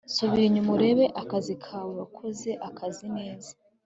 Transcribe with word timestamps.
subira 0.15 0.45
inyuma 0.47 0.71
urebe 0.77 1.05
akazi 1.21 1.53
kawe, 1.65 1.91
wakoze 2.01 2.49
akazi 2.67 3.05
neza 3.17 3.51